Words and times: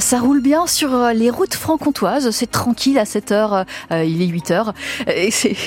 Ça 0.00 0.18
roule 0.18 0.40
bien 0.40 0.66
sur 0.66 0.92
euh, 0.92 1.12
les 1.12 1.30
routes 1.30 1.54
franc-comtoises, 1.54 2.30
c'est 2.32 2.50
tranquille 2.50 2.98
à 2.98 3.04
cette 3.04 3.30
heure, 3.30 3.64
euh, 3.92 4.04
il 4.04 4.22
est 4.22 4.26
8 4.26 4.50
heures. 4.50 4.74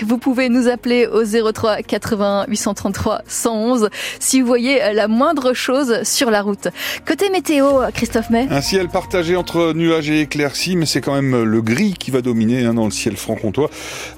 Vous 0.05 0.17
pouvez 0.17 0.49
nous 0.49 0.67
appeler 0.67 1.07
au 1.07 1.23
03 1.23 1.77
80 1.77 2.45
833 2.49 3.21
111 3.25 3.89
si 4.19 4.41
vous 4.41 4.47
voyez 4.47 4.83
euh, 4.83 4.91
la 4.91 5.07
moindre 5.07 5.53
chose 5.53 6.03
sur 6.03 6.29
la 6.29 6.41
route. 6.41 6.67
Côté 7.05 7.29
météo, 7.29 7.83
Christophe 7.93 8.29
May. 8.29 8.47
Un 8.49 8.61
ciel 8.61 8.89
partagé 8.89 9.37
entre 9.37 9.71
nuages 9.73 10.09
et 10.09 10.21
éclaircies, 10.21 10.75
mais 10.75 10.85
c'est 10.85 11.01
quand 11.01 11.13
même 11.13 11.43
le 11.43 11.61
gris 11.61 11.93
qui 11.97 12.11
va 12.11 12.21
dominer 12.21 12.65
hein, 12.65 12.73
dans 12.73 12.85
le 12.85 12.91
ciel 12.91 13.15
franc-comtois, 13.15 13.69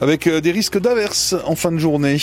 avec 0.02 0.27
des 0.27 0.52
risques 0.52 0.80
d'averses 0.80 1.35
en 1.45 1.55
fin 1.55 1.71
de 1.71 1.77
journée. 1.77 2.17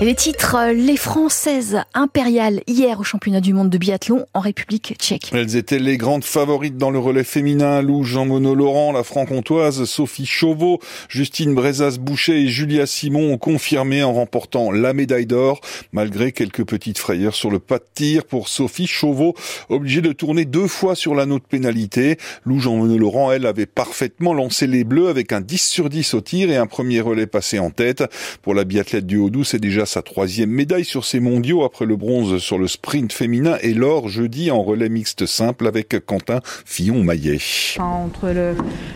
Les 0.00 0.16
titres, 0.16 0.72
les 0.74 0.96
Françaises 0.96 1.78
impériales 1.94 2.62
hier 2.66 2.98
au 2.98 3.04
championnat 3.04 3.40
du 3.40 3.54
monde 3.54 3.70
de 3.70 3.78
biathlon 3.78 4.26
en 4.34 4.40
République 4.40 4.96
tchèque. 4.98 5.30
Elles 5.32 5.56
étaient 5.56 5.78
les 5.78 5.96
grandes 5.96 6.24
favorites 6.24 6.76
dans 6.76 6.90
le 6.90 6.98
relais 6.98 7.24
féminin. 7.24 7.80
Lou 7.80 8.02
Jean-Monod 8.02 8.58
Laurent, 8.58 8.92
la 8.92 9.04
franc-comtoise, 9.04 9.84
Sophie 9.84 10.26
Chauveau, 10.26 10.80
Justine 11.08 11.54
Brezas-Boucher 11.54 12.42
et 12.42 12.48
Julia 12.48 12.86
Simon 12.86 13.32
ont 13.32 13.38
confirmé 13.38 14.02
en 14.02 14.12
remportant 14.12 14.72
la 14.72 14.92
médaille 14.92 15.26
d'or, 15.26 15.60
malgré 15.92 16.32
quelques 16.32 16.66
petites 16.66 16.98
frayeurs 16.98 17.34
sur 17.34 17.50
le 17.50 17.60
pas 17.60 17.78
de 17.78 17.84
tir 17.94 18.24
pour 18.24 18.48
Sophie 18.48 18.88
Chauveau, 18.88 19.34
obligée 19.68 20.02
de 20.02 20.12
tourner 20.12 20.44
deux 20.44 20.68
fois 20.68 20.96
sur 20.96 21.14
l'anneau 21.14 21.38
de 21.38 21.44
pénalité. 21.44 22.18
Lou 22.44 22.58
Jean-Monod 22.58 22.98
Laurent, 22.98 23.30
elle, 23.30 23.46
avait 23.46 23.66
parfaitement 23.66 24.34
lancé 24.34 24.66
les 24.66 24.82
bleus 24.82 25.08
avec 25.08 25.32
un 25.32 25.40
10 25.40 25.66
sur 25.66 25.88
10 25.88 26.14
au 26.14 26.20
tir 26.20 26.50
et 26.50 26.56
un 26.56 26.66
premier 26.66 27.00
relais 27.00 27.26
passé 27.26 27.60
en 27.60 27.70
tête. 27.70 28.02
Pour 28.42 28.54
la 28.54 28.64
biathlète 28.64 29.06
du 29.06 29.18
Haut-Doubs, 29.18 29.44
c'est 29.44 29.60
déjà 29.60 29.83
sa 29.86 30.02
troisième 30.02 30.50
médaille 30.50 30.84
sur 30.84 31.04
ces 31.04 31.20
mondiaux 31.20 31.64
après 31.64 31.86
le 31.86 31.96
bronze 31.96 32.38
sur 32.38 32.58
le 32.58 32.68
sprint 32.68 33.12
féminin 33.12 33.56
et 33.62 33.74
l'or 33.74 34.08
jeudi 34.08 34.50
en 34.50 34.62
relais 34.62 34.88
mixte 34.88 35.26
simple 35.26 35.66
avec 35.66 36.04
Quentin 36.06 36.40
Fillon-Maillet. 36.64 37.38
entre 37.78 38.32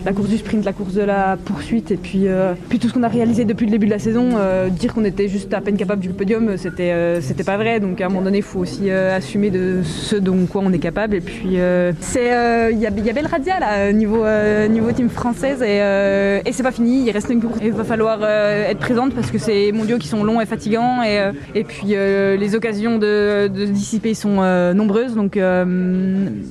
la 0.05 0.13
course 0.13 0.29
du 0.29 0.39
sprint, 0.39 0.65
la 0.65 0.73
course 0.73 0.95
de 0.95 1.03
la 1.03 1.37
poursuite 1.37 1.91
et 1.91 1.97
puis, 1.97 2.29
euh, 2.29 2.55
puis 2.69 2.79
tout 2.79 2.89
ce 2.89 2.95
qu'on 2.95 3.03
a 3.03 3.09
réalisé 3.09 3.45
depuis 3.45 3.67
le 3.67 3.73
début 3.73 3.87
de 3.87 3.91
la 3.91 3.99
saison, 3.99 4.31
euh, 4.37 4.69
dire 4.69 4.95
qu'on 4.95 5.05
était 5.05 5.29
juste 5.29 5.53
à 5.55 5.61
peine 5.61 5.77
capable 5.77 6.03
du 6.03 6.11
podium, 6.11 6.57
c'était 6.57 6.93
euh, 6.93 7.21
c'était 7.21 7.45
pas 7.45 7.57
vrai. 7.57 7.81
Donc 7.81 8.01
à 8.01 8.07
un 8.07 8.09
moment 8.09 8.23
donné, 8.23 8.39
il 8.39 8.45
faut 8.45 8.61
aussi 8.61 8.91
assumer 8.91 9.51
de 9.51 9.83
ce 9.85 10.17
dont 10.17 10.47
quoi 10.47 10.63
on 10.65 10.73
est 10.73 10.79
capable. 10.79 11.17
Et 11.17 11.21
puis 11.21 11.57
c'est 12.01 12.71
il 12.73 12.79
y, 12.79 12.87
a 12.87 12.91
belle 12.91 13.27
radia 13.27 13.59
là 13.61 13.93
niveau 13.93 14.25
niveau 14.69 14.93
team 14.93 15.09
française 15.09 15.63
et, 15.63 15.79
et 16.49 16.53
c'est 16.53 16.63
pas 16.63 16.73
fini. 16.73 17.05
Il 17.07 17.11
reste 17.11 17.31
une 17.31 17.41
course. 17.41 17.59
Il 17.63 17.73
va 17.73 17.85
falloir 17.85 18.25
être 18.25 18.79
présente 18.79 19.15
parce 19.15 19.31
que 19.31 19.39
ces 19.39 19.73
mondiaux 19.73 19.99
qui 19.99 20.09
sont 20.09 20.25
longs 20.25 20.41
et 20.41 20.47
fatigants 20.47 20.78
et, 21.03 21.19
euh, 21.19 21.33
et 21.55 21.65
puis 21.65 21.95
euh, 21.95 22.37
les 22.37 22.55
occasions 22.55 22.99
de, 22.99 23.49
dissiper 23.49 24.15
sont 24.15 24.39
euh, 24.41 24.75
nombreuses 24.75 25.15
donc, 25.15 25.39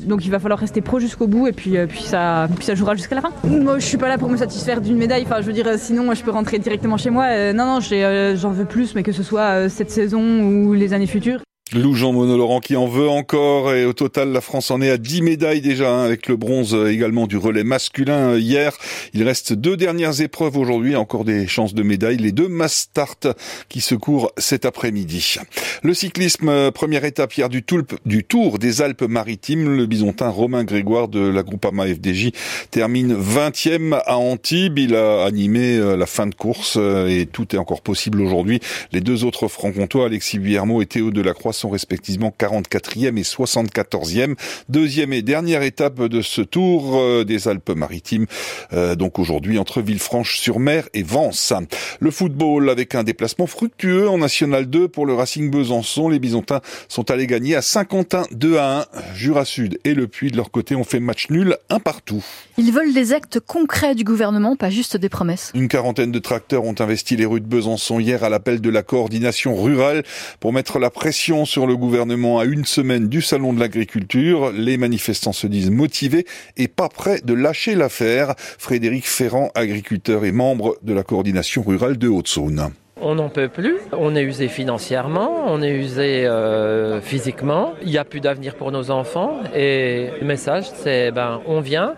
donc 0.07 0.25
il 0.25 0.31
va 0.31 0.39
falloir 0.39 0.59
rester 0.59 0.81
pro 0.81 0.99
jusqu'au 0.99 1.27
bout 1.27 1.47
et 1.47 1.51
puis, 1.51 1.77
puis, 1.87 2.01
ça, 2.01 2.47
puis 2.55 2.65
ça 2.65 2.75
jouera 2.75 2.95
jusqu'à 2.95 3.15
la 3.15 3.21
fin. 3.21 3.31
Moi 3.43 3.79
je 3.79 3.85
suis 3.85 3.97
pas 3.97 4.07
là 4.07 4.17
pour 4.17 4.29
me 4.29 4.37
satisfaire 4.37 4.81
d'une 4.81 4.97
médaille, 4.97 5.23
enfin 5.23 5.41
je 5.41 5.47
veux 5.47 5.53
dire 5.53 5.67
sinon 5.77 6.13
je 6.13 6.23
peux 6.23 6.31
rentrer 6.31 6.59
directement 6.59 6.97
chez 6.97 7.09
moi. 7.09 7.53
non 7.53 7.65
non 7.65 7.79
j'en 7.79 8.51
veux 8.51 8.65
plus 8.65 8.95
mais 8.95 9.03
que 9.03 9.11
ce 9.11 9.23
soit 9.23 9.69
cette 9.69 9.91
saison 9.91 10.21
ou 10.21 10.73
les 10.73 10.93
années 10.93 11.07
futures. 11.07 11.41
Lou 11.73 11.95
Jean 11.95 12.13
Laurent 12.13 12.61
qui 12.61 12.77
en 12.77 12.87
veut 12.87 13.09
encore 13.09 13.73
et 13.73 13.83
au 13.83 13.91
total 13.91 14.31
la 14.31 14.39
France 14.39 14.71
en 14.71 14.81
est 14.81 14.89
à 14.89 14.97
10 14.97 15.21
médailles 15.21 15.59
déjà 15.59 15.91
hein, 15.91 16.03
avec 16.03 16.27
le 16.27 16.37
bronze 16.37 16.73
également 16.89 17.27
du 17.27 17.35
relais 17.35 17.65
masculin 17.65 18.31
euh, 18.31 18.39
hier. 18.39 18.77
Il 19.13 19.23
reste 19.23 19.51
deux 19.51 19.75
dernières 19.75 20.21
épreuves 20.21 20.55
aujourd'hui, 20.55 20.95
encore 20.95 21.25
des 21.25 21.45
chances 21.47 21.73
de 21.73 21.83
médailles, 21.83 22.17
les 22.17 22.31
deux 22.31 22.47
mass 22.47 22.73
start 22.73 23.27
qui 23.67 23.81
se 23.81 23.95
courent 23.95 24.31
cet 24.37 24.65
après-midi. 24.65 25.35
Le 25.83 25.93
cyclisme, 25.93 26.47
euh, 26.47 26.71
première 26.71 27.03
étape 27.03 27.33
hier 27.33 27.49
du, 27.49 27.65
du 28.05 28.23
Tour 28.23 28.59
des 28.59 28.81
Alpes-Maritimes, 28.81 29.75
le 29.75 29.85
bisontin 29.87 30.29
Romain 30.29 30.63
Grégoire 30.63 31.09
de 31.09 31.19
la 31.19 31.43
Groupama 31.43 31.85
FDJ 31.85 32.31
termine 32.71 33.13
20e 33.13 33.99
à 34.05 34.17
Antibes. 34.17 34.79
Il 34.79 34.95
a 34.95 35.25
animé 35.25 35.77
euh, 35.77 35.97
la 35.97 36.05
fin 36.05 36.27
de 36.27 36.35
course 36.35 36.77
et 36.77 37.27
tout 37.29 37.53
est 37.53 37.59
encore 37.59 37.81
possible 37.81 38.21
aujourd'hui. 38.21 38.61
Les 38.93 39.01
deux 39.01 39.25
autres 39.25 39.49
francs-comtois, 39.49 40.05
Alexis 40.05 40.39
Guillermo 40.39 40.81
et 40.81 40.85
Théo 40.85 41.11
Delacroix 41.11 41.53
sont 41.57 41.69
respectivement 41.69 42.33
44e 42.37 43.17
et 43.17 43.23
74e. 43.23 44.35
Deuxième 44.69 45.13
et 45.13 45.21
dernière 45.21 45.63
étape 45.63 46.03
de 46.03 46.21
ce 46.21 46.41
tour 46.41 46.97
euh, 46.97 47.23
des 47.25 47.47
Alpes-Maritimes, 47.47 48.27
euh, 48.73 48.95
donc 48.95 49.19
aujourd'hui 49.19 49.57
entre 49.57 49.81
Villefranche-sur-Mer 49.81 50.87
et 50.93 51.03
Vence. 51.03 51.53
Le 51.99 52.11
football 52.11 52.69
avec 52.69 52.95
un 52.95 53.03
déplacement 53.03 53.47
fructueux 53.47 54.09
en 54.09 54.17
National 54.17 54.67
2 54.67 54.87
pour 54.87 55.05
le 55.05 55.13
Racing 55.13 55.49
Besançon. 55.49 56.09
Les 56.09 56.19
Bisontins 56.19 56.61
sont 56.87 57.09
allés 57.11 57.27
gagner 57.27 57.55
à 57.55 57.61
Saint-Quentin 57.61 58.23
2 58.31 58.57
à 58.57 58.81
1. 58.81 59.15
Jura 59.15 59.45
Sud 59.45 59.79
et 59.83 59.93
le 59.93 60.07
Puy 60.07 60.31
de 60.31 60.37
leur 60.37 60.51
côté 60.51 60.75
ont 60.75 60.83
fait 60.83 60.99
match 60.99 61.29
nul 61.29 61.57
un 61.69 61.79
partout. 61.79 62.23
Ils 62.57 62.71
veulent 62.71 62.93
des 62.93 63.13
actes 63.13 63.39
concrets 63.39 63.95
du 63.95 64.03
gouvernement, 64.03 64.55
pas 64.55 64.69
juste 64.69 64.97
des 64.97 65.09
promesses. 65.09 65.51
Une 65.55 65.67
quarantaine 65.67 66.11
de 66.11 66.19
tracteurs 66.19 66.63
ont 66.63 66.75
investi 66.79 67.15
les 67.15 67.25
rues 67.25 67.41
de 67.41 67.47
Besançon 67.47 67.99
hier 67.99 68.23
à 68.23 68.29
l'appel 68.29 68.61
de 68.61 68.69
la 68.69 68.83
coordination 68.83 69.55
rurale 69.55 70.03
pour 70.39 70.53
mettre 70.53 70.79
la 70.79 70.89
pression 70.89 71.45
sur 71.47 71.65
le 71.65 71.75
gouvernement 71.75 72.37
à 72.39 72.45
une 72.45 72.65
semaine 72.65 73.07
du 73.07 73.21
salon 73.21 73.53
de 73.53 73.59
l'agriculture. 73.59 74.51
Les 74.51 74.77
manifestants 74.77 75.31
se 75.31 75.47
disent 75.47 75.71
motivés 75.71 76.25
et 76.57 76.67
pas 76.67 76.89
prêts 76.89 77.21
de 77.23 77.33
lâcher 77.33 77.73
l'affaire. 77.73 78.35
Frédéric 78.37 79.07
Ferrand, 79.07 79.49
agriculteur 79.55 80.25
et 80.25 80.31
membre 80.31 80.75
de 80.83 80.93
la 80.93 81.03
coordination 81.03 81.63
rurale 81.63 81.97
de 81.97 82.07
Haute-Saône. 82.07 82.71
On 82.99 83.15
n'en 83.15 83.29
peut 83.29 83.47
plus. 83.47 83.77
On 83.93 84.15
est 84.15 84.23
usé 84.23 84.47
financièrement, 84.47 85.45
on 85.47 85.61
est 85.61 85.71
usé 85.71 86.25
euh, 86.25 86.99
physiquement. 86.99 87.73
Il 87.83 87.89
n'y 87.89 87.97
a 87.97 88.03
plus 88.03 88.19
d'avenir 88.19 88.55
pour 88.55 88.71
nos 88.71 88.91
enfants. 88.91 89.39
Et 89.55 90.09
le 90.19 90.27
message, 90.27 90.65
c'est 90.83 91.11
ben, 91.11 91.41
on 91.45 91.61
vient, 91.61 91.93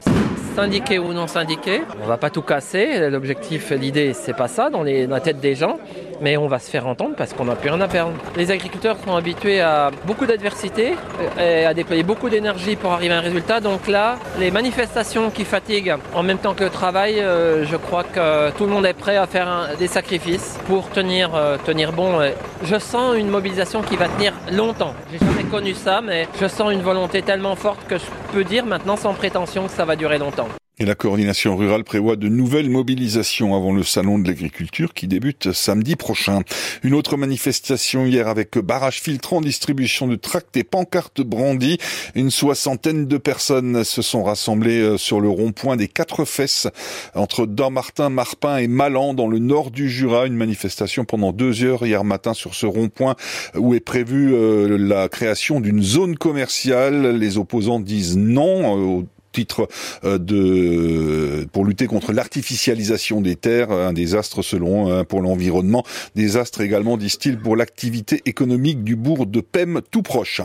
syndiqué 0.55 0.99
ou 0.99 1.13
non 1.13 1.27
syndiqué. 1.27 1.81
On 2.03 2.05
va 2.05 2.17
pas 2.17 2.29
tout 2.29 2.41
casser. 2.41 3.09
L'objectif, 3.09 3.71
l'idée, 3.71 4.13
c'est 4.13 4.35
pas 4.35 4.49
ça 4.49 4.69
dans, 4.69 4.83
les, 4.83 5.07
dans 5.07 5.15
la 5.15 5.21
tête 5.21 5.39
des 5.39 5.55
gens 5.55 5.77
mais 6.21 6.37
on 6.37 6.47
va 6.47 6.59
se 6.59 6.69
faire 6.69 6.87
entendre 6.87 7.15
parce 7.17 7.33
qu'on 7.33 7.45
n'a 7.45 7.55
plus 7.55 7.69
rien 7.69 7.81
à 7.81 7.87
perdre. 7.87 8.13
Les 8.35 8.51
agriculteurs 8.51 8.97
sont 9.05 9.15
habitués 9.15 9.61
à 9.61 9.91
beaucoup 10.05 10.25
d'adversité 10.25 10.95
et 11.39 11.65
à 11.65 11.73
déployer 11.73 12.03
beaucoup 12.03 12.29
d'énergie 12.29 12.75
pour 12.75 12.91
arriver 12.91 13.13
à 13.13 13.17
un 13.17 13.21
résultat. 13.21 13.59
Donc 13.59 13.87
là, 13.87 14.17
les 14.39 14.51
manifestations 14.51 15.29
qui 15.29 15.45
fatiguent 15.45 15.95
en 16.13 16.23
même 16.23 16.37
temps 16.37 16.53
que 16.53 16.63
le 16.63 16.69
travail, 16.69 17.19
euh, 17.19 17.65
je 17.65 17.75
crois 17.75 18.03
que 18.03 18.51
tout 18.51 18.65
le 18.65 18.71
monde 18.71 18.85
est 18.85 18.93
prêt 18.93 19.17
à 19.17 19.27
faire 19.27 19.69
des 19.77 19.87
sacrifices 19.87 20.59
pour 20.67 20.89
tenir, 20.89 21.35
euh, 21.35 21.57
tenir 21.65 21.91
bon. 21.91 22.19
Je 22.63 22.77
sens 22.77 23.15
une 23.15 23.29
mobilisation 23.29 23.81
qui 23.81 23.95
va 23.95 24.07
tenir 24.07 24.33
longtemps. 24.51 24.93
J'ai 25.11 25.19
jamais 25.19 25.43
connu 25.43 25.73
ça, 25.73 26.01
mais 26.01 26.27
je 26.39 26.47
sens 26.47 26.71
une 26.71 26.81
volonté 26.81 27.21
tellement 27.21 27.55
forte 27.55 27.85
que 27.87 27.97
je 27.97 28.05
peux 28.33 28.43
dire 28.43 28.65
maintenant 28.65 28.97
sans 28.97 29.13
prétention 29.13 29.65
que 29.65 29.71
ça 29.71 29.85
va 29.85 29.95
durer 29.95 30.17
longtemps. 30.17 30.47
Et 30.81 30.85
la 30.85 30.95
coordination 30.95 31.57
rurale 31.57 31.83
prévoit 31.83 32.15
de 32.15 32.29
nouvelles 32.29 32.69
mobilisations 32.69 33.53
avant 33.53 33.73
le 33.73 33.83
salon 33.83 34.17
de 34.17 34.25
l'agriculture 34.25 34.93
qui 34.93 35.07
débute 35.07 35.51
samedi 35.51 35.97
prochain. 35.97 36.39
Une 36.83 36.93
autre 36.93 37.17
manifestation 37.17 38.05
hier 38.05 38.29
avec 38.29 38.57
barrage 38.57 39.01
filtrant, 39.01 39.41
distribution 39.41 40.07
de 40.07 40.15
tracts 40.15 40.55
et 40.55 40.63
pancartes 40.63 41.19
brandies. 41.19 41.79
Une 42.15 42.31
soixantaine 42.31 43.07
de 43.07 43.17
personnes 43.17 43.83
se 43.83 44.01
sont 44.01 44.23
rassemblées 44.23 44.79
euh, 44.79 44.97
sur 44.97 45.19
le 45.19 45.27
rond-point 45.27 45.75
des 45.75 45.89
Quatre 45.89 46.23
Fesses 46.23 46.69
entre 47.13 47.45
Dammartin, 47.45 48.07
Marpin 48.07 48.55
et 48.55 48.69
Malan 48.69 49.13
dans 49.13 49.27
le 49.27 49.39
nord 49.39 49.71
du 49.71 49.89
Jura. 49.89 50.27
Une 50.27 50.37
manifestation 50.37 51.03
pendant 51.03 51.33
deux 51.33 51.61
heures 51.65 51.85
hier 51.85 52.05
matin 52.05 52.33
sur 52.33 52.55
ce 52.55 52.65
rond-point 52.65 53.17
où 53.53 53.73
est 53.73 53.81
prévue 53.81 54.33
euh, 54.33 54.77
la 54.77 55.09
création 55.09 55.59
d'une 55.59 55.83
zone 55.83 56.15
commerciale. 56.15 57.17
Les 57.17 57.37
opposants 57.37 57.81
disent 57.81 58.15
non 58.15 59.01
euh, 59.01 59.03
titre 59.31 59.67
euh, 60.03 60.17
de 60.17 61.47
pour 61.51 61.65
lutter 61.65 61.87
contre 61.87 62.13
l'artificialisation 62.13 63.21
des 63.21 63.35
terres, 63.35 63.71
un 63.71 63.93
désastre 63.93 64.41
selon 64.41 64.91
hein, 64.91 65.03
pour 65.03 65.21
l'environnement, 65.21 65.83
désastre 66.15 66.61
également 66.61 66.97
disent-ils 66.97 67.37
pour 67.37 67.55
l'activité 67.55 68.21
économique 68.25 68.83
du 68.83 68.95
bourg 68.95 69.25
de 69.25 69.41
Pem 69.41 69.81
tout 69.91 70.01
proche. 70.01 70.41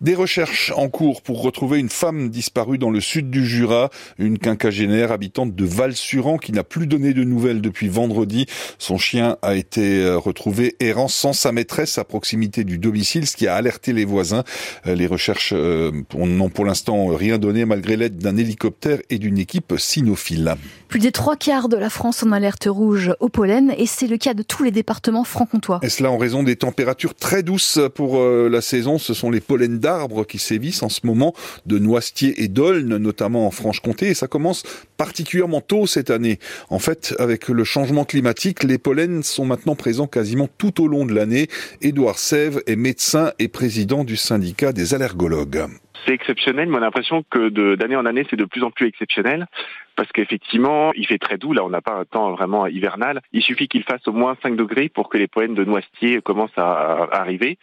Des 0.00 0.14
recherches 0.14 0.72
en 0.76 0.88
cours 0.88 1.22
pour 1.22 1.42
retrouver 1.42 1.78
une 1.78 1.88
femme 1.88 2.28
disparue 2.28 2.78
dans 2.78 2.90
le 2.90 3.00
sud 3.00 3.30
du 3.30 3.46
Jura, 3.46 3.90
une 4.18 4.38
quinquagénaire 4.38 5.12
habitante 5.12 5.54
de 5.54 5.64
Val-Suran 5.64 6.36
qui 6.38 6.52
n'a 6.52 6.64
plus 6.64 6.86
donné 6.86 7.14
de 7.14 7.24
nouvelles 7.24 7.60
depuis 7.60 7.88
vendredi. 7.88 8.46
Son 8.78 8.98
chien 8.98 9.36
a 9.42 9.54
été 9.54 10.02
euh, 10.02 10.18
retrouvé 10.18 10.76
errant 10.80 11.08
sans 11.08 11.32
sa 11.32 11.52
maîtresse 11.52 11.98
à 11.98 12.04
proximité 12.04 12.64
du 12.64 12.78
domicile, 12.78 13.26
ce 13.26 13.36
qui 13.36 13.46
a 13.46 13.54
alerté 13.54 13.92
les 13.92 14.04
voisins. 14.04 14.44
Euh, 14.86 14.94
les 14.94 15.06
recherches 15.06 15.52
n'ont 15.52 16.50
pour 16.50 16.64
l'instant 16.64 17.06
rien 17.08 17.38
donné 17.38 17.64
malgré 17.64 17.96
l'aide 18.04 18.18
d'un 18.18 18.36
hélicoptère 18.36 18.98
et 19.08 19.18
d'une 19.18 19.38
équipe 19.38 19.74
cynophile. 19.78 20.56
Plus 20.88 21.00
des 21.00 21.10
trois 21.10 21.36
quarts 21.36 21.70
de 21.70 21.76
la 21.76 21.88
France 21.88 22.22
en 22.22 22.32
alerte 22.32 22.68
rouge 22.70 23.14
au 23.18 23.30
pollen 23.30 23.72
et 23.78 23.86
c'est 23.86 24.06
le 24.06 24.18
cas 24.18 24.34
de 24.34 24.42
tous 24.42 24.62
les 24.62 24.70
départements 24.70 25.24
franc-comtois. 25.24 25.80
Et 25.82 25.88
cela 25.88 26.10
en 26.10 26.18
raison 26.18 26.42
des 26.42 26.56
températures 26.56 27.14
très 27.14 27.42
douces 27.42 27.80
pour 27.94 28.18
euh, 28.18 28.48
la 28.50 28.60
saison. 28.60 28.98
Ce 28.98 29.14
sont 29.14 29.30
les 29.30 29.40
pollens 29.40 29.80
d'arbres 29.80 30.24
qui 30.24 30.38
sévissent 30.38 30.82
en 30.82 30.90
ce 30.90 31.00
moment, 31.06 31.34
de 31.64 31.78
noisetiers 31.78 32.42
et 32.42 32.48
d'aulnes, 32.48 32.98
notamment 32.98 33.46
en 33.46 33.50
Franche-Comté. 33.50 34.08
Et 34.08 34.14
ça 34.14 34.26
commence 34.26 34.64
particulièrement 34.96 35.62
tôt 35.62 35.86
cette 35.86 36.10
année. 36.10 36.38
En 36.68 36.78
fait, 36.78 37.14
avec 37.18 37.48
le 37.48 37.64
changement 37.64 38.04
climatique, 38.04 38.64
les 38.64 38.78
pollens 38.78 39.22
sont 39.22 39.46
maintenant 39.46 39.76
présents 39.76 40.06
quasiment 40.06 40.48
tout 40.58 40.82
au 40.82 40.88
long 40.88 41.06
de 41.06 41.14
l'année. 41.14 41.48
Édouard 41.80 42.18
Sève 42.18 42.62
est 42.66 42.76
médecin 42.76 43.32
et 43.38 43.48
président 43.48 44.04
du 44.04 44.16
syndicat 44.16 44.72
des 44.72 44.94
allergologues 44.94 45.64
C'est 46.04 46.12
exceptionnel, 46.12 46.68
mais 46.68 46.76
on 46.76 46.82
a 46.82 46.86
l'impression 46.86 47.24
que 47.30 47.48
d'année 47.76 47.96
en 47.96 48.06
année, 48.06 48.26
c'est 48.28 48.36
de 48.36 48.44
plus 48.44 48.62
en 48.62 48.70
plus 48.70 48.86
exceptionnel 48.86 49.46
parce 49.96 50.10
qu'effectivement, 50.12 50.92
il 50.94 51.06
fait 51.06 51.18
très 51.18 51.38
doux. 51.38 51.52
Là, 51.52 51.64
on 51.64 51.70
n'a 51.70 51.80
pas 51.80 51.94
un 51.94 52.04
temps 52.04 52.32
vraiment 52.32 52.66
hivernal. 52.66 53.20
Il 53.32 53.42
suffit 53.42 53.68
qu'il 53.68 53.82
fasse 53.82 54.06
au 54.06 54.12
moins 54.12 54.36
5 54.42 54.56
degrés 54.56 54.88
pour 54.88 55.08
que 55.08 55.18
les 55.18 55.28
poènes 55.28 55.54
de 55.54 55.64
noisetier 55.64 56.20
commencent 56.20 56.56
à, 56.56 57.08
arriver. 57.12 57.58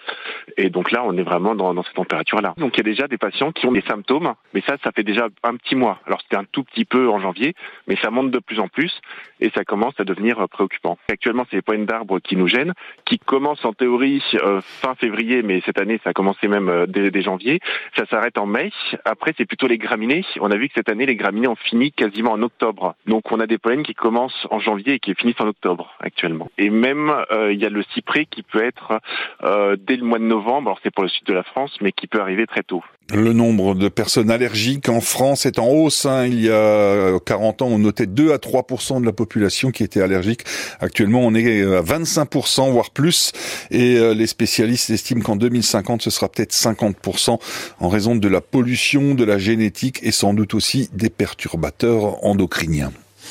Et 0.58 0.70
donc 0.70 0.92
là, 0.92 1.04
on 1.06 1.18
est 1.18 1.24
vraiment 1.24 1.56
dans, 1.56 1.74
dans 1.74 1.84
cette 1.84 1.96
température-là. 1.96 2.54
Donc 2.58 2.78
il 2.78 2.80
y 2.80 2.82
a 2.82 2.92
déjà 2.92 3.08
des 3.08 3.18
patients 3.18 3.52
qui 3.52 3.66
ont 3.66 3.72
des 3.72 3.82
symptômes, 3.82 4.34
mais 4.54 4.62
ça, 4.62 4.78
ça 4.84 4.92
fait 4.92 5.04
déjà 5.04 5.28
un 5.44 5.56
petit 5.56 5.76
mois. 5.76 6.00
Alors 6.06 6.22
c'était 6.22 6.38
un 6.38 6.46
tout 6.52 6.64
petit 6.64 6.86
peu 6.86 7.10
en 7.10 7.20
janvier, 7.20 7.54
mais 7.88 7.96
ça 7.98 8.10
monte 8.10 8.32
de 8.32 8.40
plus 8.40 8.60
en 8.60 8.68
plus 8.68 8.92
et 9.40 9.50
ça 9.56 9.64
commence 9.64 9.94
à 10.00 10.04
devenir 10.04 10.48
préoccupant. 10.50 10.98
Actuellement, 11.10 11.46
c'est 11.50 11.58
les 11.58 11.62
poènes 11.62 11.86
d'arbres 11.86 12.20
qui 12.20 12.36
nous 12.36 12.48
gênent, 12.48 12.74
qui 13.06 13.20
commencent 13.20 13.66
en 13.66 13.74
théorie 13.74 14.24
euh, 14.36 14.62
fin 14.62 14.96
février, 14.96 15.42
mais 15.42 15.62
cette 15.66 15.80
année, 15.80 16.00
ça 16.04 16.12
a 16.12 16.14
commencé 16.14 16.48
même 16.48 16.70
euh, 16.70 16.86
dès, 16.86 17.12
dès 17.12 17.22
janvier. 17.22 17.60
Ça 17.96 18.06
s'arrête 18.06 18.38
en 18.38 18.46
mai. 18.46 18.72
Après, 19.06 19.34
c'est 19.38 19.46
plutôt 19.46 19.68
les 19.68 19.78
graminées. 19.78 20.24
On 20.40 20.52
a 20.52 20.58
vu 20.58 20.68
que 20.68 20.74
cette 20.76 20.90
année, 20.90 21.06
les 21.06 21.16
graminées 21.16 21.48
ont 21.48 21.56
fini 21.56 21.92
en 22.30 22.42
octobre. 22.42 22.96
Donc 23.08 23.32
on 23.32 23.40
a 23.40 23.48
des 23.48 23.58
pollens 23.58 23.84
qui 23.84 23.94
commencent 23.94 24.48
en 24.52 24.60
janvier 24.60 24.94
et 24.94 25.00
qui 25.00 25.14
finissent 25.16 25.40
en 25.40 25.48
octobre 25.48 25.94
actuellement. 26.00 26.50
Et 26.58 26.70
même 26.70 27.12
euh, 27.32 27.54
il 27.54 27.60
y 27.60 27.66
a 27.66 27.70
le 27.70 27.84
cyprès 27.94 28.26
qui 28.26 28.44
peut 28.44 28.64
être 28.64 29.00
euh, 29.44 29.76
dès 29.80 29.96
le 29.96 30.06
mois 30.06 30.20
de 30.20 30.26
novembre, 30.26 30.70
alors 30.70 30.80
c'est 30.84 30.94
pour 30.94 31.04
le 31.04 31.10
sud 31.10 31.26
de 31.26 31.34
la 31.34 31.44
France, 31.44 31.78
mais 31.82 31.92
qui 31.92 32.08
peut 32.08 32.22
arriver 32.22 32.46
très 32.48 32.64
tôt. 32.64 32.84
Le 33.14 33.34
nombre 33.34 33.76
de 33.76 33.90
personnes 33.90 34.32
allergiques 34.32 34.88
en 34.88 35.02
France 35.02 35.46
est 35.46 35.60
en 35.60 35.68
hausse. 35.68 36.06
Hein. 36.06 36.28
Il 36.28 36.40
y 36.40 36.50
a 36.50 37.20
40 37.20 37.62
ans, 37.62 37.68
on 37.68 37.78
notait 37.78 38.06
2 38.06 38.32
à 38.32 38.38
3% 38.38 39.02
de 39.02 39.06
la 39.06 39.12
population 39.12 39.72
qui 39.72 39.84
était 39.84 40.02
allergique. 40.02 40.44
Actuellement, 40.80 41.20
on 41.20 41.36
est 41.36 41.62
à 41.62 41.82
25% 41.82 42.72
voire 42.72 42.92
plus. 42.92 43.34
Et 43.70 43.98
euh, 43.98 44.14
les 44.14 44.28
spécialistes 44.28 44.90
estiment 44.92 45.22
qu'en 45.22 45.36
2050, 45.36 46.02
ce 46.02 46.10
sera 46.10 46.30
peut-être 46.30 46.54
50% 46.54 47.38
en 47.80 47.90
raison 47.90 48.16
de 48.16 48.28
la 48.30 48.40
pollution, 48.40 49.14
de 49.14 49.26
la 49.26 49.38
génétique 49.38 50.00
et 50.04 50.12
sans 50.12 50.34
doute 50.34 50.54
aussi 50.54 50.90
des 50.94 51.10
perturbateurs 51.10 52.11
endocriniens. 52.22 52.92